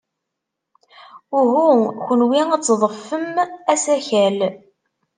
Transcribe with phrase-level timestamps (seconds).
[1.39, 1.67] Uhu,
[2.05, 3.35] kenwi ad teḍḍfem
[3.73, 4.37] asakal.